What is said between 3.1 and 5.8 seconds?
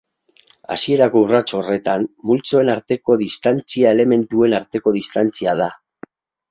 distantzia elementuen arteko distantzia da.